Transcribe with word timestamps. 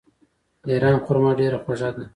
د 0.65 0.67
ایران 0.75 0.97
خرما 1.05 1.31
ډیره 1.39 1.57
خوږه 1.63 1.89
ده. 1.95 2.03